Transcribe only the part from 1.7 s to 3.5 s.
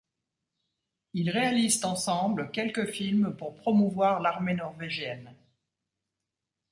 ensemble quelques films